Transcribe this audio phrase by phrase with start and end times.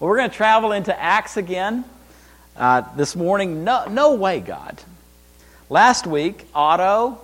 [0.00, 1.84] Well, we're going to travel into Acts again
[2.56, 3.64] uh, this morning.
[3.64, 4.80] No, no way, God.
[5.68, 7.20] Last week, Otto,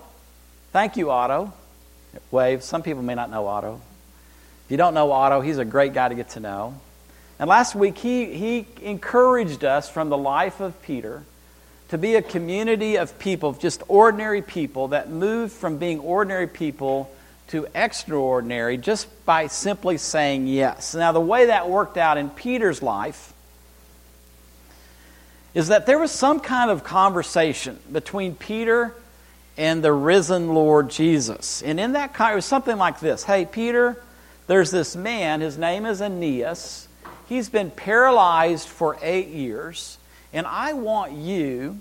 [0.73, 1.53] thank you, Otto.
[2.31, 2.63] Wave.
[2.63, 3.79] Some people may not know Otto.
[4.65, 6.75] If you don't know Otto, he's a great guy to get to know.
[7.39, 11.23] And last week, he, he encouraged us from the life of Peter
[11.87, 17.09] to be a community of people, just ordinary people that moved from being ordinary people
[17.47, 20.95] to extraordinary just by simply saying yes.
[20.95, 23.33] Now, the way that worked out in Peter's life
[25.53, 28.93] is that there was some kind of conversation between Peter
[29.57, 31.61] and the risen Lord Jesus.
[31.61, 34.01] And in that, it was something like this Hey, Peter,
[34.47, 36.87] there's this man, his name is Aeneas.
[37.27, 39.97] He's been paralyzed for eight years,
[40.31, 41.79] and I want you,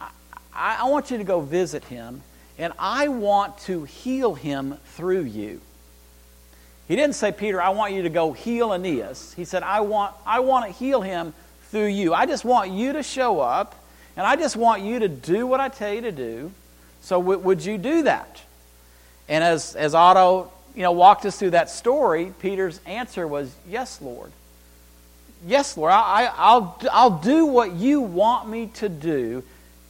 [0.00, 2.22] I, I want you to go visit him
[2.62, 5.60] and I want to heal him through you.
[6.88, 9.32] He didn't say, Peter, I want you to go heal Aeneas.
[9.34, 11.32] He said, I want, I want to heal him
[11.70, 12.12] through you.
[12.12, 13.74] I just want you to show up,
[14.16, 16.52] and I just want you to do what I tell you to do.
[17.00, 18.40] So, w- would you do that?
[19.28, 24.00] And as, as Otto you know, walked us through that story, Peter's answer was, Yes,
[24.00, 24.30] Lord.
[25.46, 25.92] Yes, Lord.
[25.92, 29.42] I, I, I'll, I'll do what you want me to do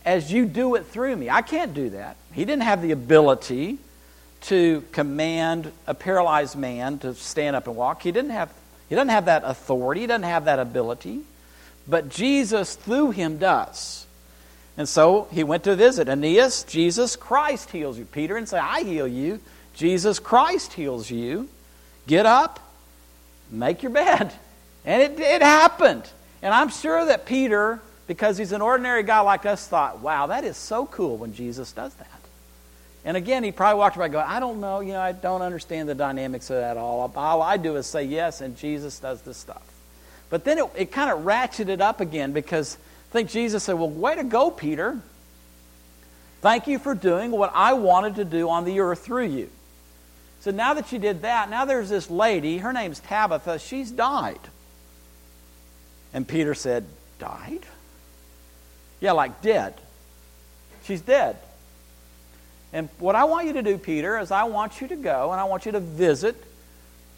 [0.04, 1.30] as you do it through me.
[1.30, 2.16] I can't do that.
[2.32, 3.78] He didn't have the ability
[4.42, 8.02] to command a paralyzed man to stand up and walk.
[8.02, 8.52] He didn't have
[8.88, 11.22] he doesn't have that authority, he doesn't have that ability.
[11.88, 14.06] But Jesus through him does.
[14.76, 18.04] And so he went to visit Aeneas, Jesus Christ heals you.
[18.04, 19.40] Peter and say, I heal you.
[19.74, 21.48] Jesus Christ heals you.
[22.06, 22.60] Get up,
[23.50, 24.32] make your bed.
[24.84, 26.08] And it, it happened.
[26.42, 30.44] And I'm sure that Peter, because he's an ordinary guy like us, thought, wow, that
[30.44, 32.08] is so cool when Jesus does that.
[33.04, 35.88] And again, he probably walked by going, I don't know, you know, I don't understand
[35.88, 37.10] the dynamics of that all.
[37.16, 39.62] All I do is say yes, and Jesus does this stuff.
[40.30, 42.76] But then it, it kind of ratcheted up again because
[43.10, 45.00] I think Jesus said, Well, way to go, Peter.
[46.40, 49.48] Thank you for doing what I wanted to do on the earth through you.
[50.40, 54.40] So now that you did that, now there's this lady, her name's Tabitha, she's died.
[56.12, 56.84] And Peter said,
[57.18, 57.64] Died?
[59.02, 59.74] Yeah, like dead.
[60.84, 61.36] She's dead.
[62.72, 65.40] And what I want you to do, Peter, is I want you to go and
[65.40, 66.36] I want you to visit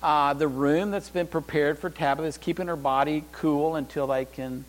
[0.02, 4.64] uh, the room that's been prepared for Tabitha, keeping her body cool until they can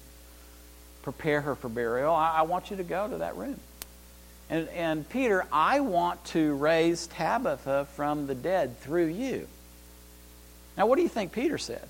[1.03, 2.13] prepare her for burial.
[2.13, 3.61] I, I want you to go to that room.
[4.49, 9.47] And, and Peter, I want to raise Tabitha from the dead through you.
[10.77, 11.87] Now, what do you think Peter said?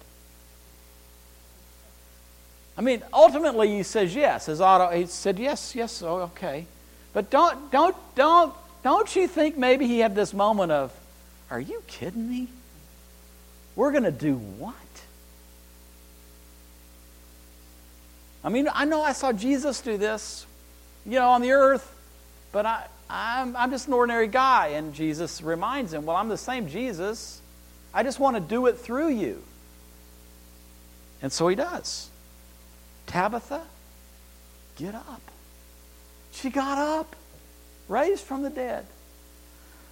[2.78, 4.50] I mean, ultimately he says yes.
[4.50, 6.66] As Otto, he said yes, yes, oh, okay.
[7.14, 8.54] But don't, don't, don't
[8.86, 10.94] don't you think maybe he had this moment of,
[11.50, 12.48] Are you kidding me?
[13.76, 14.76] We're going to do what?
[18.44, 20.46] I mean, I know I saw Jesus do this,
[21.04, 21.92] you know, on the earth,
[22.52, 24.68] but I, I'm, I'm just an ordinary guy.
[24.68, 27.42] And Jesus reminds him, Well, I'm the same Jesus.
[27.92, 29.42] I just want to do it through you.
[31.24, 32.08] And so he does.
[33.08, 33.62] Tabitha,
[34.78, 35.22] get up.
[36.32, 37.16] She got up
[37.88, 38.86] raised from the dead.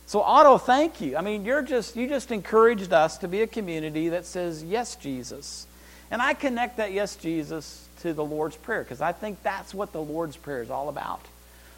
[0.06, 1.16] So Otto, thank you.
[1.16, 4.96] I mean, you're just you just encouraged us to be a community that says yes,
[4.96, 5.66] Jesus.
[6.12, 9.94] And I connect that yes, Jesus to the Lord's prayer because I think that's what
[9.94, 11.22] the Lord's prayer is all about.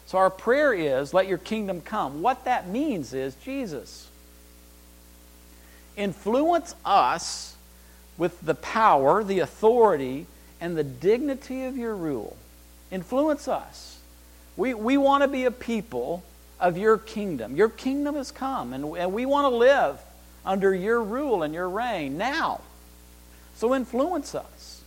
[0.06, 2.22] So our prayer is let your kingdom come.
[2.22, 4.08] What that means is Jesus
[5.96, 7.56] influence us
[8.18, 10.26] with the power, the authority,
[10.60, 12.36] and the dignity of your rule.
[12.90, 13.98] Influence us.
[14.56, 16.22] We, we want to be a people
[16.58, 17.56] of your kingdom.
[17.56, 20.00] Your kingdom has come, and, and we want to live
[20.44, 22.60] under your rule and your reign now.
[23.56, 24.82] So influence us.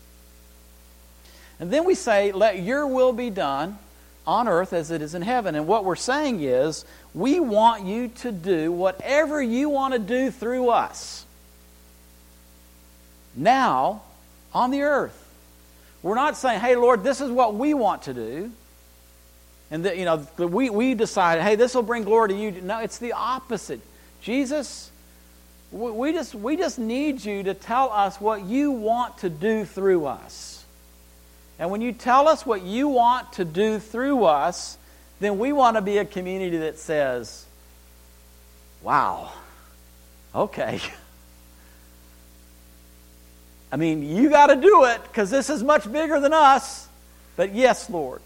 [1.60, 3.78] And then we say, Let your will be done
[4.26, 5.56] on earth as it is in heaven.
[5.56, 10.32] And what we're saying is, we want you to do whatever you want to do
[10.32, 11.26] through us.
[13.36, 14.04] Now,
[14.54, 15.29] on the earth.
[16.02, 18.52] We're not saying, hey, Lord, this is what we want to do.
[19.72, 22.52] And that, you know, we, we decided, hey, this will bring glory to you.
[22.62, 23.82] No, it's the opposite.
[24.22, 24.90] Jesus,
[25.72, 30.06] we just, we just need you to tell us what you want to do through
[30.06, 30.66] us.
[31.60, 34.78] And when you tell us what you want to do through us,
[35.20, 37.46] then we want to be a community that says,
[38.82, 39.32] wow,
[40.34, 40.80] okay.
[43.72, 46.88] I mean, you got to do it because this is much bigger than us.
[47.36, 48.22] But yes, Lord.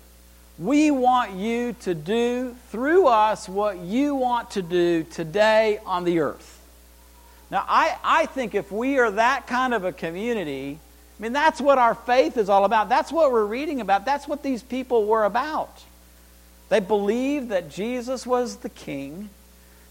[0.60, 6.20] We want you to do through us what you want to do today on the
[6.20, 6.62] earth.
[7.50, 10.80] Now, I, I think if we are that kind of a community,
[11.20, 12.90] I mean, that's what our faith is all about.
[12.90, 14.06] That's what we're reading about.
[14.06, 15.84] That's what these people were about.
[16.70, 19.30] They believed that Jesus was the king,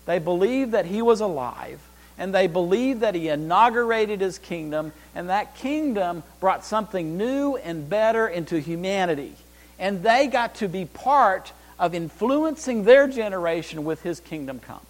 [0.06, 1.80] they believed that he was alive,
[2.18, 7.88] and they believed that he inaugurated his kingdom, and that kingdom brought something new and
[7.88, 9.34] better into humanity.
[9.78, 14.80] And they got to be part of influencing their generation with his kingdom come.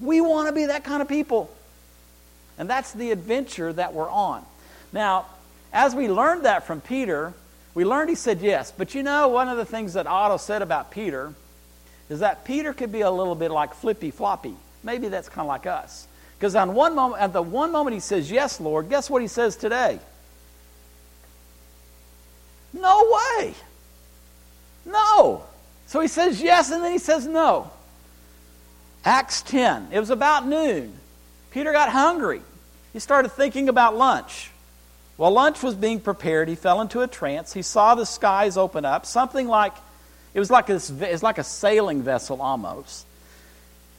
[0.00, 1.50] We want to be that kind of people.
[2.58, 4.44] And that's the adventure that we're on.
[4.92, 5.26] Now,
[5.72, 7.34] as we learned that from Peter,
[7.74, 8.72] we learned he said yes.
[8.76, 11.34] But you know, one of the things that Otto said about Peter
[12.08, 14.56] is that Peter could be a little bit like flippy floppy.
[14.82, 16.07] Maybe that's kind of like us.
[16.38, 19.28] Because on one moment, at the one moment he says, Yes, Lord, guess what he
[19.28, 19.98] says today?
[22.72, 23.54] No way.
[24.84, 25.44] No.
[25.86, 27.70] So he says yes, and then he says no.
[29.04, 29.88] Acts 10.
[29.92, 30.92] It was about noon.
[31.50, 32.42] Peter got hungry.
[32.92, 34.50] He started thinking about lunch.
[35.16, 37.52] While lunch was being prepared, he fell into a trance.
[37.52, 39.72] He saw the skies open up, something like
[40.34, 43.06] it was like a, it was like a sailing vessel almost.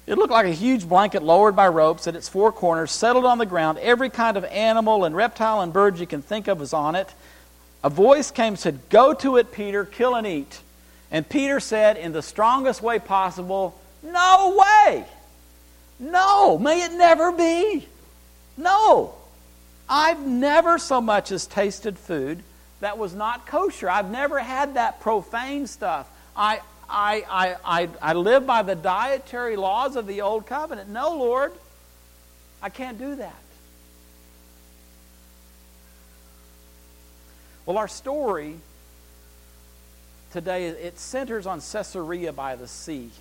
[0.09, 3.37] It looked like a huge blanket lowered by ropes at its four corners, settled on
[3.37, 3.77] the ground.
[3.77, 7.13] Every kind of animal and reptile and bird you can think of was on it.
[7.83, 10.61] A voice came and said, Go to it, Peter, kill and eat.
[11.11, 15.05] And Peter said, in the strongest way possible, No way!
[15.99, 17.87] No, may it never be.
[18.57, 19.13] No.
[19.87, 22.41] I've never so much as tasted food
[22.79, 23.87] that was not kosher.
[23.87, 26.09] I've never had that profane stuff.
[26.35, 30.89] I, I, I, I, I live by the dietary laws of the old covenant.
[30.89, 31.53] No, Lord,
[32.61, 33.35] I can't do that.
[37.65, 38.55] Well, our story
[40.31, 43.11] today it centers on Caesarea by the sea.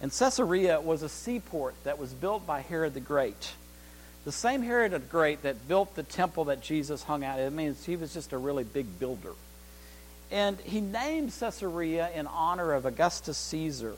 [0.00, 3.52] And Caesarea was a seaport that was built by Herod the Great.
[4.24, 7.40] The same Herod the Great that built the temple that Jesus hung out.
[7.40, 9.32] It means he was just a really big builder.
[10.30, 13.94] And he named Caesarea in honor of Augustus Caesar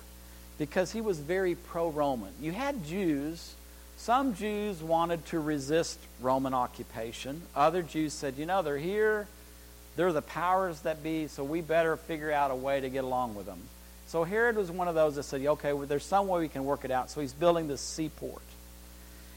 [0.58, 2.32] because he was very pro Roman.
[2.40, 3.54] You had Jews,
[3.96, 7.42] some Jews wanted to resist Roman occupation.
[7.56, 9.26] Other Jews said, you know, they're here,
[9.96, 13.34] they're the powers that be, so we better figure out a way to get along
[13.34, 13.60] with them.
[14.06, 16.64] So Herod was one of those that said, okay, well, there's some way we can
[16.64, 17.10] work it out.
[17.10, 18.42] So he's building this seaport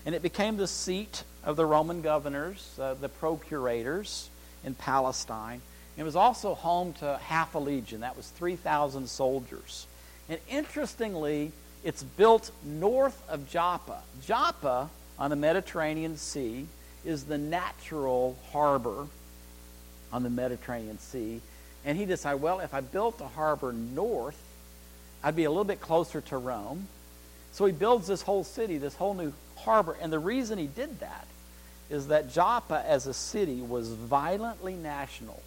[0.05, 4.29] and it became the seat of the Roman governors, uh, the procurators
[4.63, 5.61] in Palestine.
[5.97, 8.01] It was also home to half a legion.
[8.01, 9.85] That was 3,000 soldiers.
[10.27, 11.51] And interestingly,
[11.83, 14.01] it's built north of Joppa.
[14.25, 16.65] Joppa on the Mediterranean Sea
[17.05, 19.07] is the natural harbor
[20.11, 21.41] on the Mediterranean Sea.
[21.85, 24.41] And he decided, well, if I built a harbor north,
[25.23, 26.87] I'd be a little bit closer to Rome.
[27.51, 29.95] So he builds this whole city, this whole new harbor.
[30.01, 31.27] And the reason he did that
[31.89, 35.41] is that Joppa as a city was violently national.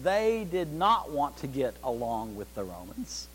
[0.00, 3.28] They did not want to get along with the Romans,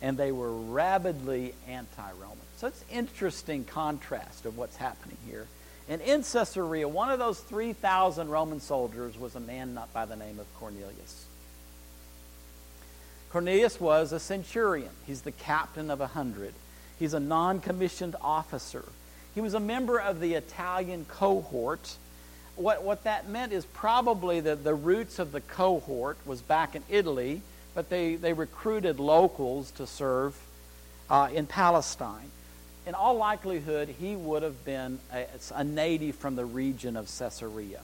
[0.00, 2.36] and they were rabidly anti Roman.
[2.58, 5.46] So it's interesting contrast of what's happening here.
[5.88, 10.16] And in Caesarea, one of those 3,000 Roman soldiers was a man not by the
[10.16, 11.26] name of Cornelius.
[13.30, 14.90] Cornelius was a centurion.
[15.06, 16.54] He's the captain of a hundred.
[16.98, 18.84] He's a non commissioned officer.
[19.34, 21.96] He was a member of the Italian cohort.
[22.56, 26.82] What, what that meant is probably that the roots of the cohort was back in
[26.88, 27.42] Italy,
[27.74, 30.34] but they, they recruited locals to serve
[31.10, 32.30] uh, in Palestine.
[32.86, 37.80] In all likelihood, he would have been a, a native from the region of Caesarea.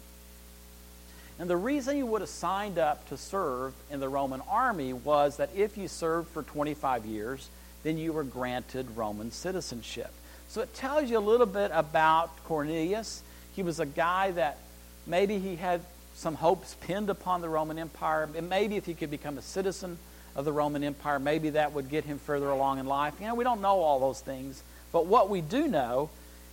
[1.39, 5.39] And the reason he would have signed up to serve in the Roman army was
[5.39, 7.49] that if you served for 25 years,
[7.83, 10.13] then you were granted Roman citizenship.
[10.49, 13.23] So it tells you a little bit about Cornelius.
[13.57, 14.59] He was a guy that
[15.07, 15.81] maybe he had
[16.15, 18.29] some hopes pinned upon the Roman Empire.
[18.37, 19.99] And maybe if he could become a citizen
[20.37, 23.15] of the Roman Empire, maybe that would get him further along in life.
[23.21, 24.63] You know, we don't know all those things.
[24.93, 26.11] But what we do know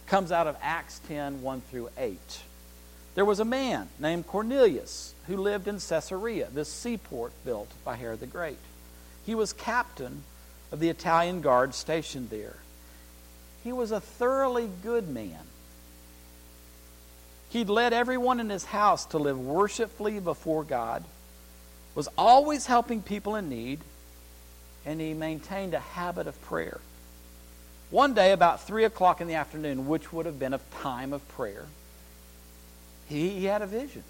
[0.08, 2.20] comes out of Acts 10 1 through 8.
[3.16, 8.22] There was a man named Cornelius who lived in Caesarea, this seaport built by Herod
[8.22, 8.58] the Great.
[9.26, 10.24] He was captain
[10.72, 12.56] of the Italian guard stationed there.
[13.64, 15.49] He was a thoroughly good man.
[17.50, 21.04] He'd led everyone in his house to live worshipfully before God,
[21.96, 23.80] was always helping people in need,
[24.86, 26.80] and he maintained a habit of prayer.
[27.90, 31.28] One day, about 3 o'clock in the afternoon, which would have been a time of
[31.30, 31.66] prayer,
[33.08, 34.04] he, he had a vision.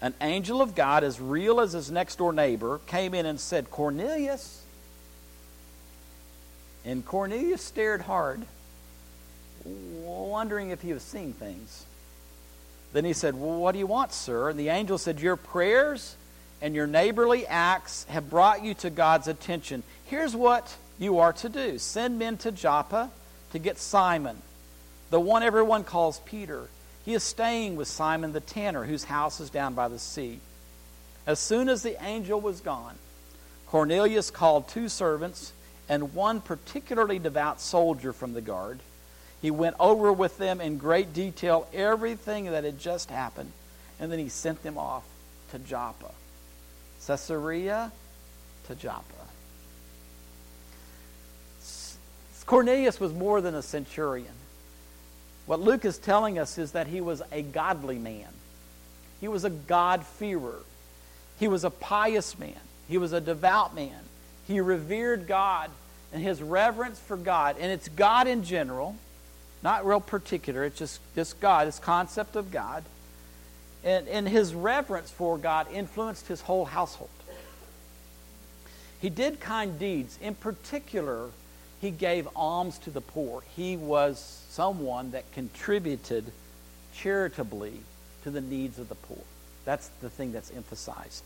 [0.00, 3.70] An angel of God, as real as his next door neighbor, came in and said,
[3.70, 4.62] Cornelius.
[6.84, 8.46] And Cornelius stared hard,
[9.64, 11.84] wondering if he was seeing things.
[12.92, 14.50] Then he said, Well, what do you want, sir?
[14.50, 16.16] And the angel said, Your prayers
[16.60, 19.82] and your neighborly acts have brought you to God's attention.
[20.06, 23.10] Here's what you are to do send men to Joppa
[23.52, 24.36] to get Simon,
[25.10, 26.68] the one everyone calls Peter.
[27.04, 30.38] He is staying with Simon the tanner, whose house is down by the sea.
[31.26, 32.96] As soon as the angel was gone,
[33.66, 35.52] Cornelius called two servants
[35.88, 38.80] and one particularly devout soldier from the guard.
[39.42, 43.52] He went over with them in great detail everything that had just happened,
[43.98, 45.04] and then he sent them off
[45.52, 46.12] to Joppa.
[47.06, 47.90] Caesarea
[48.66, 49.04] to Joppa.
[52.46, 54.34] Cornelius was more than a centurion.
[55.46, 58.26] What Luke is telling us is that he was a godly man.
[59.20, 60.58] He was a God-fearer.
[61.38, 62.58] He was a pious man.
[62.88, 64.00] He was a devout man.
[64.48, 65.70] He revered God
[66.12, 67.56] and his reverence for God.
[67.60, 68.96] And it's God in general,
[69.62, 70.64] not real particular.
[70.64, 72.84] It's just, just God, this concept of God.
[73.82, 77.10] And, and his reverence for God influenced his whole household.
[79.00, 80.18] He did kind deeds.
[80.20, 81.30] In particular,
[81.80, 83.42] he gave alms to the poor.
[83.56, 86.24] He was someone that contributed
[86.94, 87.80] charitably
[88.24, 89.22] to the needs of the poor.
[89.64, 91.24] That's the thing that's emphasized.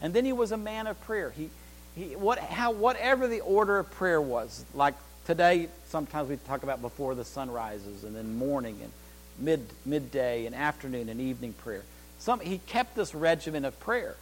[0.00, 1.30] And then he was a man of prayer.
[1.30, 1.50] He,
[1.96, 4.94] he what, how, whatever the order of prayer was, like
[5.26, 8.92] today, sometimes we talk about before the sun rises, and then morning, and
[9.38, 11.82] mid, midday, and afternoon, and evening prayer.
[12.18, 14.16] Some, he kept this regimen of prayer.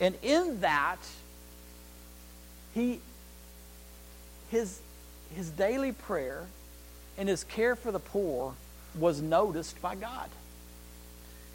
[0.00, 0.98] And in that,
[2.74, 3.00] he,
[4.50, 4.80] his,
[5.34, 6.46] his daily prayer
[7.18, 8.54] and his care for the poor
[8.98, 10.28] was noticed by God.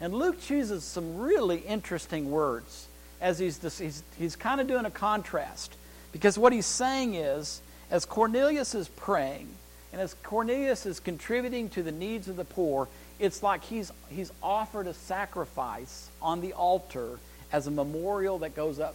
[0.00, 2.86] And Luke chooses some really interesting words
[3.20, 5.74] as he's, he's, he's kind of doing a contrast.
[6.12, 7.60] Because what he's saying is,
[7.90, 9.48] as Cornelius is praying,
[9.92, 14.32] and as Cornelius is contributing to the needs of the poor, it's like he's, he's
[14.42, 17.18] offered a sacrifice on the altar
[17.52, 18.94] as a memorial that goes up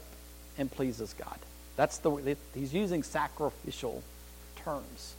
[0.58, 1.38] and pleases God.
[1.76, 4.02] That's the he's using sacrificial
[4.56, 5.16] terms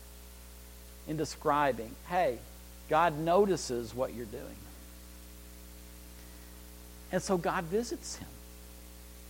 [1.06, 2.38] in describing, hey,
[2.88, 4.56] God notices what you're doing.
[7.12, 8.28] And so God visits him.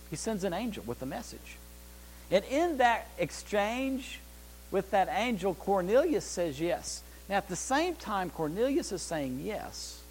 [0.09, 1.57] He sends an angel with a message.
[2.31, 4.19] And in that exchange
[4.71, 7.01] with that angel, Cornelius says yes.
[7.29, 10.01] Now, at the same time, Cornelius is saying yes.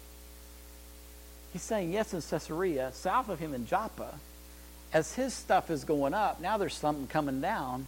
[1.53, 4.13] He's saying yes in Caesarea, south of him in Joppa.
[4.93, 7.87] As his stuff is going up, now there's something coming down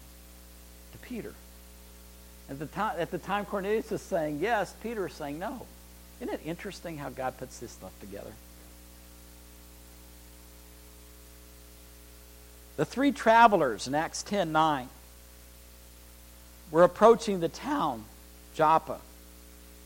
[0.92, 1.34] to Peter.
[2.50, 5.66] At the time, at the time Cornelius is saying yes, Peter is saying no.
[6.20, 8.32] Isn't it interesting how God puts this stuff together?
[12.76, 14.90] The three travelers in Acts 10 9
[16.72, 18.04] were approaching the town,
[18.56, 19.00] Joppa.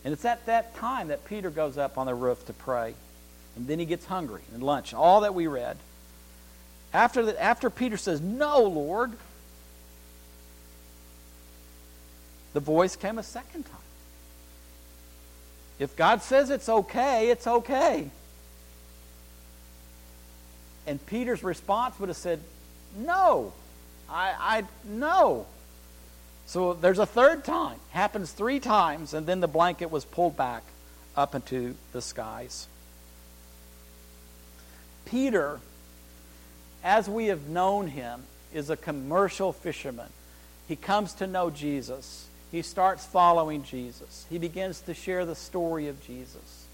[0.04, 2.94] And it's at that time that Peter goes up on the roof to pray.
[3.56, 5.78] And then he gets hungry and lunch, all that we read.
[6.94, 9.12] After, the, after Peter says, No, Lord,
[12.54, 13.78] the voice came a second time.
[15.80, 18.10] If God says it's okay, it's okay.
[20.86, 22.40] And Peter's response would have said,
[22.98, 23.54] No.
[24.10, 25.46] I, I no.
[26.54, 27.80] So there's a third time.
[27.90, 30.64] Happens three times, and then the blanket was pulled back
[31.18, 32.68] up into the skies.
[35.06, 35.60] Peter,
[36.84, 40.10] as we have known him, is a commercial fisherman.
[40.68, 44.28] He comes to know Jesus he starts following Jesus.
[44.30, 46.68] He begins to share the story of Jesus.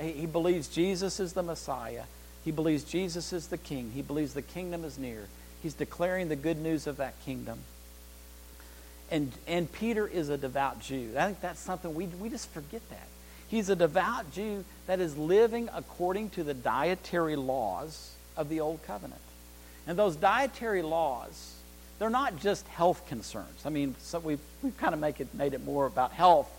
[0.00, 2.04] He, believes Jesus is the Messiah.
[2.42, 3.90] He believes Jesus is the King.
[3.94, 5.26] He believes the kingdom is near.
[5.62, 7.58] He's declaring the good news of that kingdom.
[9.10, 11.12] And, and Peter is a devout Jew.
[11.18, 13.08] I think that's something we, we just forget that.
[13.48, 18.82] He's a devout Jew that is living according to the dietary laws of the Old
[18.86, 19.20] Covenant.
[19.86, 21.56] And those dietary laws
[22.00, 23.66] they're not just health concerns.
[23.66, 26.50] I mean, so we've, we've kind of make it, made it more about health,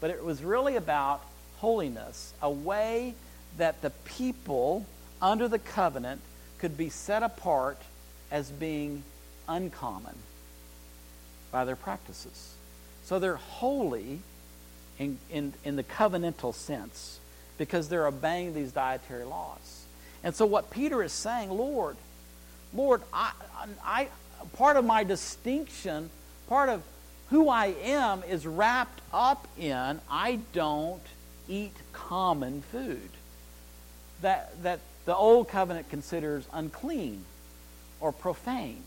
[0.00, 1.22] but it was really about
[1.58, 3.14] holiness, a way
[3.58, 4.86] that the people
[5.20, 6.22] under the covenant
[6.58, 7.76] could be set apart
[8.30, 9.02] as being
[9.46, 10.14] uncommon
[11.50, 12.54] by their practices.
[13.04, 14.20] So they're holy
[14.98, 17.20] in, in, in the covenantal sense
[17.56, 19.84] because they're obeying these dietary laws.
[20.22, 21.96] And so what Peter is saying, Lord,
[22.74, 23.32] Lord, I,
[23.84, 24.08] I,
[24.54, 26.10] part of my distinction,
[26.48, 26.82] part of
[27.30, 31.02] who I am is wrapped up in I don't
[31.48, 33.10] eat common food
[34.22, 37.24] that, that the old covenant considers unclean
[38.00, 38.82] or profane.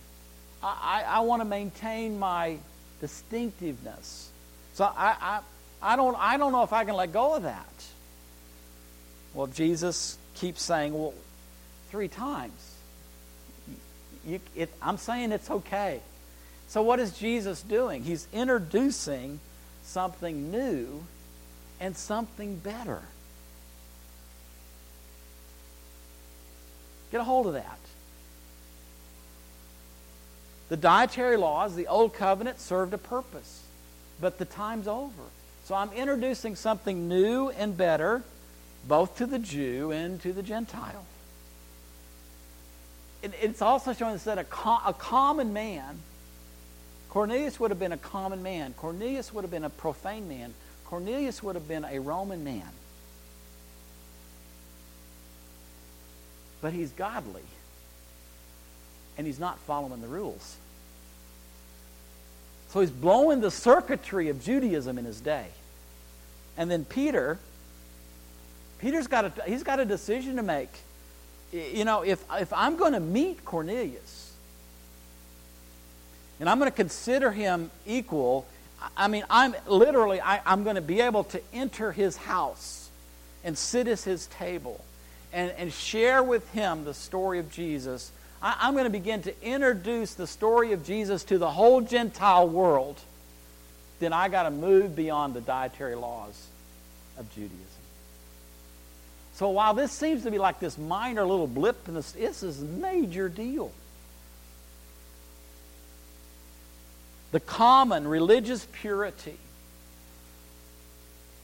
[0.64, 2.58] I, I, want to maintain my
[3.00, 4.30] distinctiveness.
[4.74, 5.40] So I, I,
[5.82, 7.68] I, don't, I don't know if I can let go of that.
[9.34, 11.14] Well, Jesus keeps saying, well,
[11.90, 12.76] three times.
[14.26, 16.02] You, it, I'm saying it's okay.
[16.68, 18.04] So, what is Jesus doing?
[18.04, 19.40] He's introducing
[19.84, 21.04] something new
[21.80, 23.02] and something better.
[27.12, 27.81] Get a hold of that.
[30.72, 33.66] The dietary laws, the old covenant, served a purpose,
[34.22, 35.24] but the time's over.
[35.66, 38.24] So I'm introducing something new and better,
[38.88, 41.04] both to the Jew and to the Gentile.
[43.22, 44.46] it's also showing us that a,
[44.88, 46.00] a common man,
[47.10, 48.74] Cornelius would have been a common man.
[48.78, 50.54] Cornelius would have been a profane man.
[50.86, 52.70] Cornelius would have been a Roman man.
[56.62, 57.44] But he's godly.
[59.18, 60.58] And he's not following the rules.
[62.70, 65.48] So he's blowing the circuitry of Judaism in his day.
[66.58, 67.38] And then Peter,
[68.80, 70.70] Peter's got a, he's got a decision to make.
[71.52, 74.34] You know, if, if I'm going to meet Cornelius
[76.40, 78.46] and I'm going to consider him equal,
[78.96, 82.90] I mean, I'm literally, I, I'm going to be able to enter his house
[83.44, 84.84] and sit at his table
[85.34, 89.44] and, and share with him the story of Jesus I, am going to begin to
[89.44, 93.00] introduce the story of Jesus to the whole Gentile world,
[94.00, 96.48] then I got to move beyond the dietary laws
[97.18, 97.58] of Judaism.
[99.36, 102.62] So while this seems to be like this minor little blip in this, this is
[102.62, 103.72] a major deal.
[107.32, 109.38] The common religious purity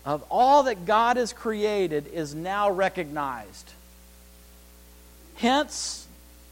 [0.04, 3.72] of all that God has created is now recognized.
[5.36, 6.07] Hence,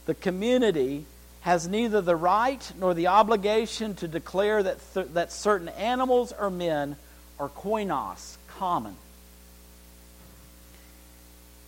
[0.06, 1.04] the community
[1.40, 6.50] has neither the right nor the obligation to declare that, th- that certain animals or
[6.50, 6.96] men
[7.38, 8.96] are koinos, common,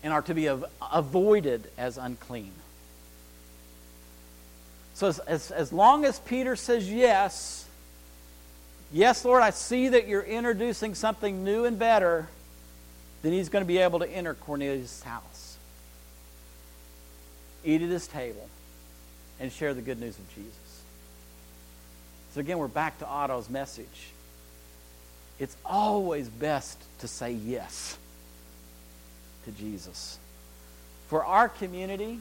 [0.02, 2.52] and are to be av- avoided as unclean.
[4.95, 7.67] So, as, as, as long as Peter says yes,
[8.93, 12.28] yes, Lord, I see that you're introducing something new and better,
[13.23, 15.57] then he's going to be able to enter Cornelius' house
[17.64, 18.49] eat at his table,
[19.40, 20.82] and share the good news of Jesus.
[22.34, 24.08] So again, we're back to Otto's message.
[25.38, 27.97] It's always best to say yes
[29.44, 30.18] to Jesus.
[31.08, 32.18] For our community,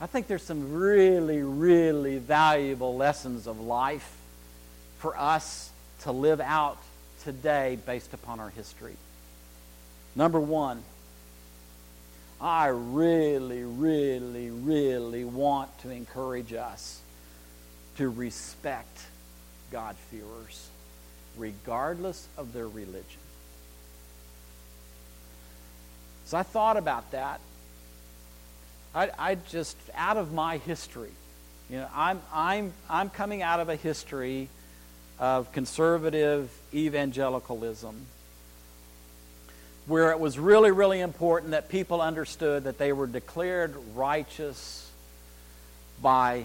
[0.00, 4.16] I think there's some really, really valuable lessons of life
[4.98, 6.78] for us to live out
[7.24, 8.96] today based upon our history.
[10.16, 10.82] Number one,
[12.40, 17.00] I really, really, really want to encourage us
[17.98, 18.98] to respect
[19.70, 20.68] God-fearers,
[21.36, 23.20] regardless of their religion.
[26.24, 27.40] So I thought about that.
[28.94, 31.12] I, I just, out of my history,
[31.68, 34.48] you know, I'm, I'm, I'm coming out of a history
[35.18, 37.94] of conservative evangelicalism
[39.90, 44.88] where it was really, really important that people understood that they were declared righteous
[46.00, 46.44] by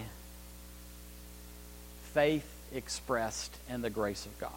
[2.12, 4.50] faith expressed in the grace of God.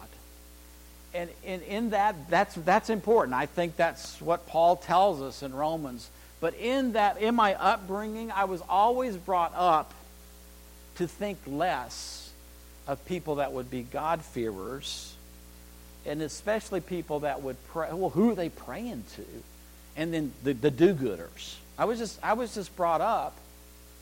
[1.14, 3.34] And in, that, that's, that's important.
[3.34, 6.10] I think that's what Paul tells us in Romans.
[6.40, 9.94] But in that, in my upbringing, I was always brought up
[10.96, 12.32] to think less
[12.88, 15.14] of people that would be God-fearers
[16.06, 17.88] and especially people that would pray.
[17.92, 19.24] Well, who are they praying to?
[19.96, 21.56] And then the, the do-gooders.
[21.78, 23.36] I was just I was just brought up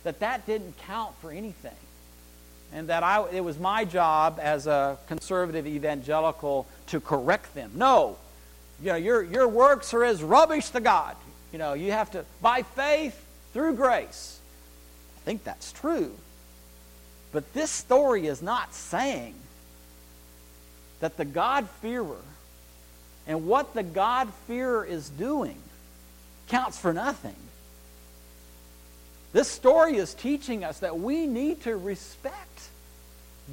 [0.04, 1.76] that that didn't count for anything,
[2.72, 7.72] and that I it was my job as a conservative evangelical to correct them.
[7.74, 8.16] No,
[8.82, 11.16] you know your your works are as rubbish to God.
[11.52, 14.38] You know you have to by faith through grace.
[15.18, 16.16] I think that's true,
[17.32, 19.34] but this story is not saying
[21.00, 22.22] that the God-fearer
[23.26, 25.58] and what the God-fearer is doing
[26.48, 27.36] counts for nothing.
[29.32, 32.68] This story is teaching us that we need to respect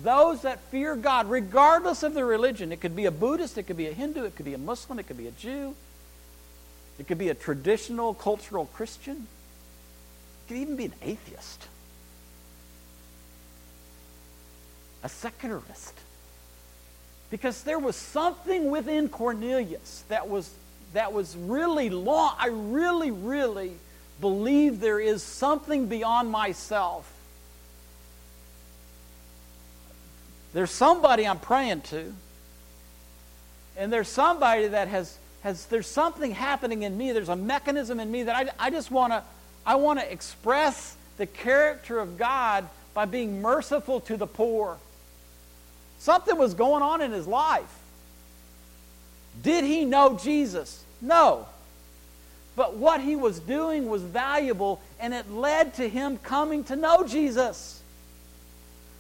[0.02, 2.72] those that fear God, regardless of their religion.
[2.72, 5.00] It could be a Buddhist, it could be a Hindu, it could be a Muslim,
[5.00, 5.76] it could be a Jew,
[6.98, 9.28] it could be a traditional cultural Christian,
[10.46, 11.68] it could even be an atheist,
[15.04, 15.94] a secularist.
[17.30, 20.50] Because there was something within Cornelius that was,
[20.94, 22.36] that was really long.
[22.38, 23.74] I really, really
[24.22, 27.12] believe there is something beyond myself.
[30.54, 32.14] There's somebody I'm praying to.
[33.78, 37.12] And there's somebody that has, has there's something happening in me.
[37.12, 39.24] There's a mechanism in me that I, I just want to
[39.66, 44.78] I want to express the character of God by being merciful to the poor.
[46.06, 47.80] Something was going on in his life.
[49.42, 50.84] Did he know Jesus?
[51.02, 51.48] No.
[52.56, 57.08] But what he was doing was valuable, and it led to him coming to know
[57.08, 57.82] Jesus.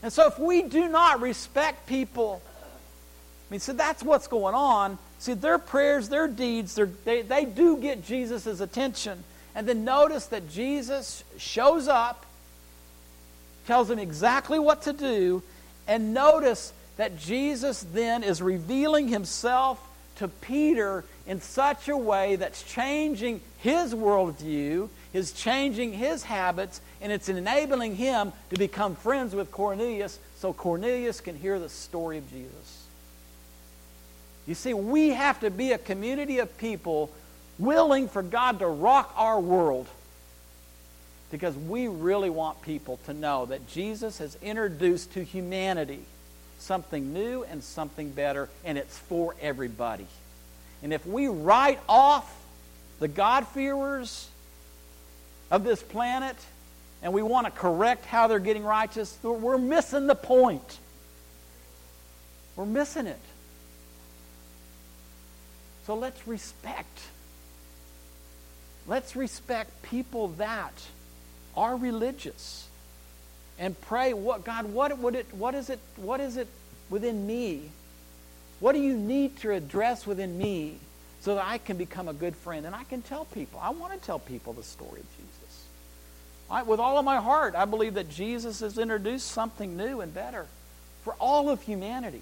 [0.02, 4.98] And so, if we do not respect people, I mean, so that's what's going on.
[5.20, 9.24] See, their prayers, their deeds, they, they do get Jesus' attention.
[9.54, 12.26] And then notice that Jesus shows up,
[13.68, 15.44] tells him exactly what to do,
[15.88, 19.82] and notice that Jesus then is revealing himself
[20.18, 27.12] to Peter in such a way that's changing his worldview, is changing his habits, and
[27.12, 32.30] it's enabling him to become friends with Cornelius so Cornelius can hear the story of
[32.30, 32.88] Jesus.
[34.48, 37.10] You see, we have to be a community of people
[37.58, 39.88] willing for God to rock our world
[41.32, 46.02] because we really want people to know that Jesus has introduced to humanity
[46.66, 50.08] something new and something better, and it's for everybody.
[50.84, 52.32] And if we write off
[53.00, 54.28] the God-fearers
[55.52, 56.36] of this planet
[57.04, 60.80] and we want to correct how they're getting righteous, we're missing the point.
[62.56, 63.20] We're missing it.
[65.86, 67.00] So let's respect.
[68.88, 70.74] Let's respect people that
[71.56, 72.68] are religious
[73.58, 76.48] and pray what God what would it what is it what is it
[76.90, 77.70] within me?
[78.60, 80.80] What do you need to address within me
[81.26, 83.60] so that I can become a good friend and I can tell people.
[83.60, 85.66] I want to tell people the story of Jesus.
[86.52, 90.14] I, with all of my heart, I believe that Jesus has introduced something new and
[90.14, 90.46] better
[91.04, 92.22] for all of humanity.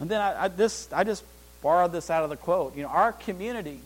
[0.00, 1.24] And then I, I, this, I just
[1.62, 2.76] borrowed this out of the quote.
[2.76, 3.80] You know, our community,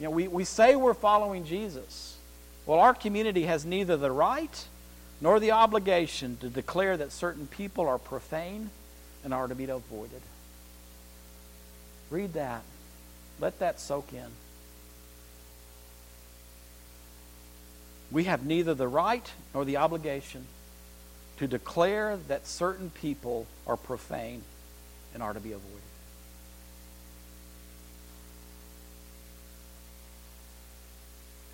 [0.00, 2.16] you know, we, we say we're following Jesus.
[2.64, 4.66] Well, our community has neither the right
[5.20, 8.70] nor the obligation to declare that certain people are profane
[9.22, 10.22] and are to be avoided.
[12.08, 12.62] Read that.
[13.40, 14.26] Let that soak in.
[18.10, 20.46] We have neither the right nor the obligation
[21.36, 24.42] to declare that certain people are profane
[25.12, 25.89] and are to be avoided.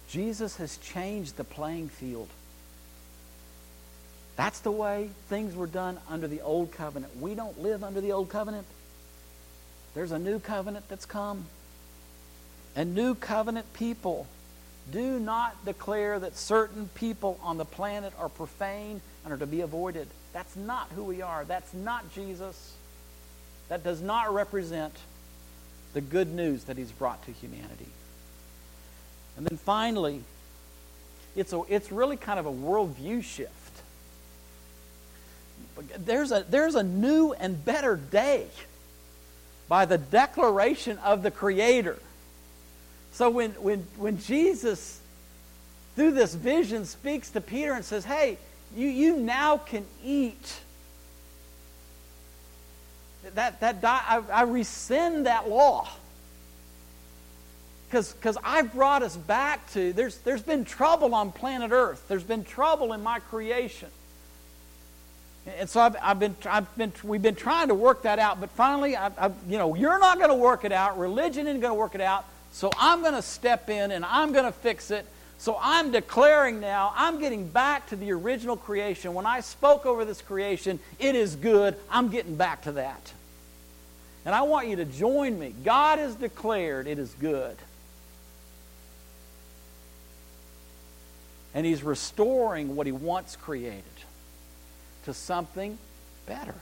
[0.09, 2.29] Jesus has changed the playing field.
[4.37, 7.19] That's the way things were done under the old covenant.
[7.21, 8.67] We don't live under the old covenant.
[9.95, 11.47] There's a new covenant that's come.
[12.77, 14.27] And new covenant people
[14.93, 19.63] do not declare that certain people on the planet are profane and are to be
[19.63, 20.07] avoided.
[20.33, 21.45] That's not who we are.
[21.45, 22.75] That's not Jesus.
[23.69, 24.95] That does not represent
[25.95, 27.89] the good news that he's brought to humanity.
[29.37, 30.23] And then finally,
[31.35, 33.53] it's, a, it's really kind of a worldview shift.
[35.99, 38.47] There's a, there's a new and better day
[39.69, 41.99] by the declaration of the Creator.
[43.13, 45.01] So when, when, when Jesus,
[45.95, 48.39] through this vision, speaks to Peter and says, Hey,
[48.75, 50.61] you, you now can eat.
[53.35, 55.89] That, that I, I rescind that law.
[58.05, 62.05] Because I've brought us back to, there's, there's been trouble on planet Earth.
[62.09, 63.89] There's been trouble in my creation.
[65.59, 68.51] And so I've, I've, been, I've been, we've been trying to work that out, but
[68.51, 70.99] finally, I've, I've, you know, you're not going to work it out.
[70.99, 72.25] Religion isn't going to work it out.
[72.53, 75.07] So I'm going to step in and I'm going to fix it.
[75.39, 79.15] So I'm declaring now, I'm getting back to the original creation.
[79.15, 81.77] When I spoke over this creation, it is good.
[81.91, 83.13] I'm getting back to that.
[84.25, 85.55] And I want you to join me.
[85.65, 87.57] God has declared it is good.
[91.57, 93.83] And He's restoring what He once created
[95.07, 95.77] to something
[96.27, 96.55] better.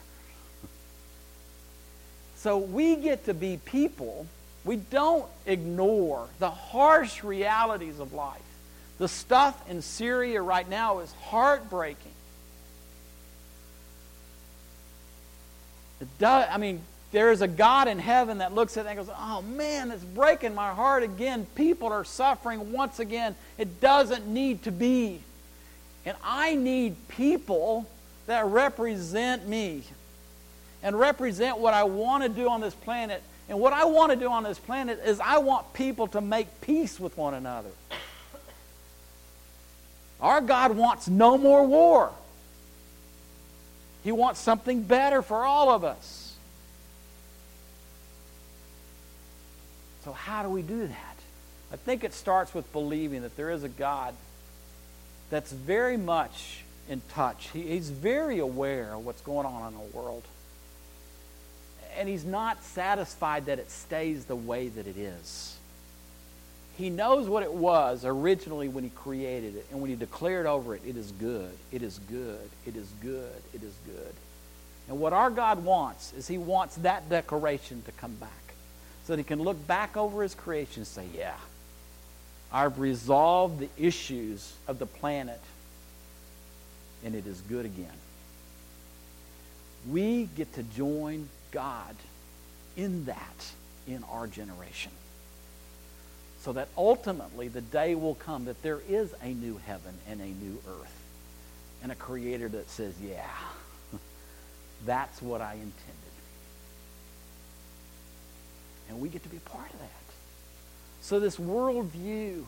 [2.37, 4.27] So we get to be people
[4.65, 8.41] we don't ignore the harsh realities of life.
[8.99, 12.13] The stuff in Syria right now is heartbreaking.
[16.01, 16.81] It does, I mean,
[17.15, 20.03] there is a God in heaven that looks at it and goes, Oh man, it's
[20.03, 21.47] breaking my heart again.
[21.55, 23.37] People are suffering once again.
[23.57, 25.21] It doesn't need to be.
[26.05, 27.87] And I need people
[28.27, 29.85] that represent me
[30.83, 34.17] and represent what I want to do on this planet and what I want to
[34.17, 37.71] do on this planet is I want people to make peace with one another.
[40.21, 42.11] Our God wants no more war.
[44.03, 46.25] He wants something better for all of us.
[50.05, 51.17] So, how do we do that?
[51.71, 54.15] I think it starts with believing that there is a God
[55.29, 57.51] that's very much in touch.
[57.53, 60.23] He, he's very aware of what's going on in the world.
[61.99, 65.59] And he's not satisfied that it stays the way that it is.
[66.79, 70.75] He knows what it was originally when he created it, and when he declared over
[70.75, 74.15] it, it is good, it is good, it is good, it is good.
[74.89, 78.44] And what our God wants is he wants that declaration to come back
[79.05, 81.37] so that he can look back over his creation and say, Yeah,
[82.53, 85.41] I've resolved the issues of the planet,
[87.05, 87.87] and it is good again.
[89.91, 91.95] We get to join God
[92.77, 93.53] in that
[93.87, 94.91] in our generation
[96.45, 100.27] so that ultimately the day will come that there is a new heaven and a
[100.27, 101.03] new earth
[101.83, 103.25] and a creator that says, yeah,
[104.87, 106.04] that's what I intended.
[108.89, 109.89] And we get to be a part of that.
[111.01, 112.45] So, this worldview,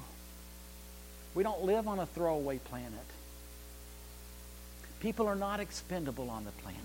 [1.34, 2.92] we don't live on a throwaway planet.
[5.00, 6.80] People are not expendable on the planet.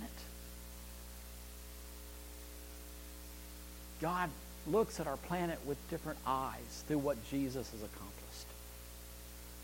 [4.02, 4.30] God
[4.68, 8.12] looks at our planet with different eyes through what Jesus has accomplished.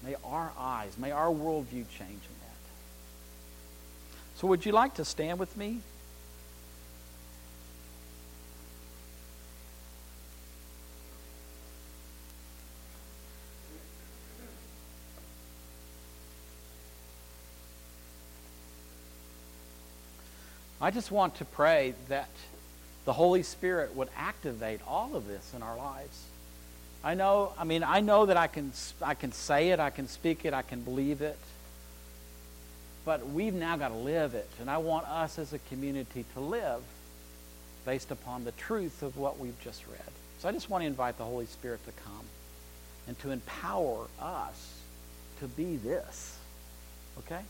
[0.04, 2.58] May our eyes, may our worldview change in that.
[4.36, 5.82] So, would you like to stand with me?
[20.80, 22.30] I just want to pray that
[23.06, 26.24] the Holy Spirit would activate all of this in our lives.
[27.04, 30.08] I know, I mean, I know that I can, I can say it, I can
[30.08, 31.38] speak it, I can believe it,
[33.06, 34.50] but we've now got to live it.
[34.60, 36.82] And I want us as a community to live
[37.86, 40.12] based upon the truth of what we've just read.
[40.40, 42.26] So I just want to invite the Holy Spirit to come
[43.08, 44.74] and to empower us
[45.40, 46.38] to be this.
[47.20, 47.42] Okay?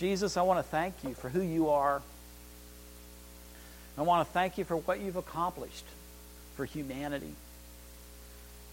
[0.00, 2.00] Jesus, I want to thank you for who you are.
[3.98, 5.84] I want to thank you for what you've accomplished
[6.56, 7.34] for humanity.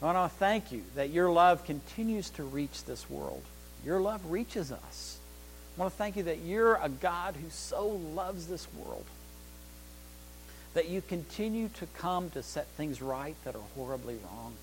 [0.02, 3.42] I want to thank you that your love continues to reach this world.
[3.86, 5.18] Your love reaches us.
[5.76, 9.04] I want to thank you that you're a God who so loves this world.
[10.76, 14.54] That you continue to come to set things right that are horribly wrong.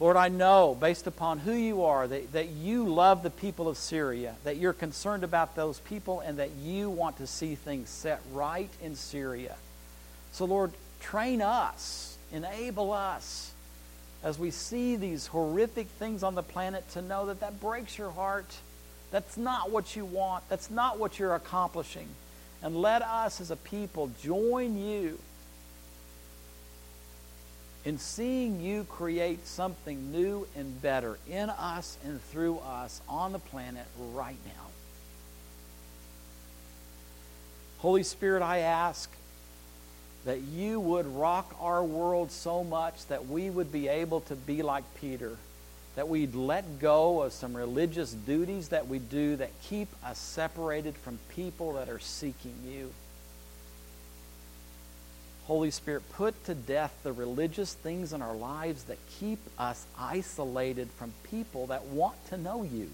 [0.00, 3.76] Lord, I know, based upon who you are, that, that you love the people of
[3.76, 8.20] Syria, that you're concerned about those people, and that you want to see things set
[8.32, 9.54] right in Syria.
[10.32, 13.52] So, Lord, train us, enable us,
[14.24, 18.10] as we see these horrific things on the planet, to know that that breaks your
[18.10, 18.52] heart.
[19.10, 22.08] That's not what you want, that's not what you're accomplishing.
[22.62, 25.18] And let us as a people join you
[27.84, 33.38] in seeing you create something new and better in us and through us on the
[33.38, 34.66] planet right now.
[37.78, 39.10] Holy Spirit, I ask
[40.24, 44.62] that you would rock our world so much that we would be able to be
[44.62, 45.36] like Peter,
[45.96, 50.94] that we'd let go of some religious duties that we do that keep us separated
[50.94, 52.92] from people that are seeking you.
[55.46, 60.88] Holy Spirit, put to death the religious things in our lives that keep us isolated
[60.96, 62.88] from people that want to know you.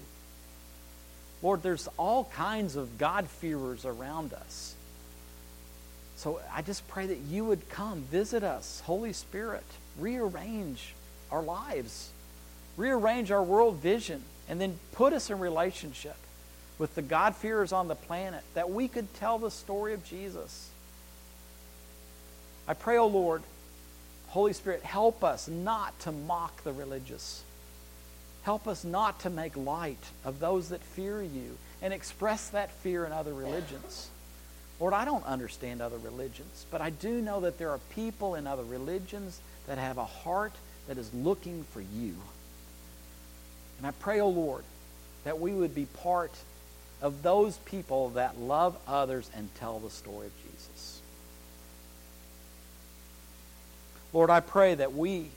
[1.41, 4.75] Lord, there's all kinds of God-fearers around us.
[6.17, 9.63] So I just pray that you would come, visit us, Holy Spirit,
[9.97, 10.93] rearrange
[11.31, 12.09] our lives,
[12.75, 16.17] rearrange our world vision, and then put us in relationship
[16.77, 20.69] with the God-fearers on the planet that we could tell the story of Jesus
[22.69, 23.41] I pray, O oh Lord,
[24.27, 27.41] Holy Spirit, help us not to mock the religious.
[28.43, 33.05] Help us not to make light of those that fear you and express that fear
[33.05, 34.11] in other religions.
[34.79, 38.45] Lord, I don't understand other religions, but I do know that there are people in
[38.45, 40.53] other religions that have a heart
[40.87, 42.13] that is looking for you.
[43.79, 44.63] And I pray, O oh Lord,
[45.23, 46.33] that we would be part
[47.01, 50.48] of those people that love others and tell the story of Jesus.
[54.11, 55.29] Lord, I pray that we,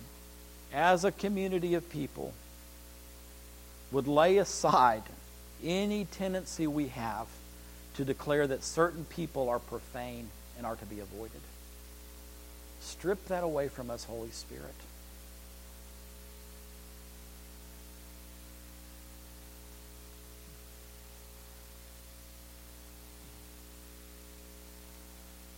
[0.72, 2.32] as a community of people,
[3.90, 5.02] would lay aside
[5.62, 7.26] any tendency we have
[7.94, 11.40] to declare that certain people are profane and are to be avoided.
[12.80, 14.74] Strip that away from us, Holy Spirit.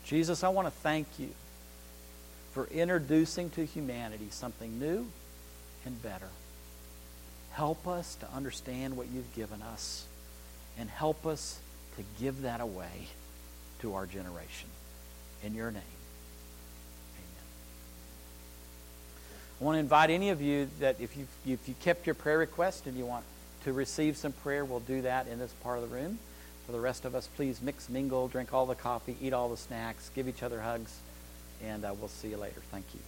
[0.04, 1.30] Jesus, I want to thank you
[2.54, 5.06] for introducing to humanity something new
[5.84, 6.28] and better.
[7.50, 10.06] Help us to understand what you've given us
[10.78, 11.58] and help us
[11.96, 13.08] to give that away
[13.80, 14.68] to our generation.
[15.42, 15.82] In your name,
[17.16, 17.44] amen.
[19.60, 22.38] I want to invite any of you that if you if you kept your prayer
[22.38, 23.24] request and you want
[23.64, 26.18] to receive some prayer, we'll do that in this part of the room.
[26.66, 29.56] For the rest of us, please mix, mingle, drink all the coffee, eat all the
[29.56, 30.98] snacks, give each other hugs,
[31.66, 32.60] and uh, we'll see you later.
[32.70, 33.00] Thank you.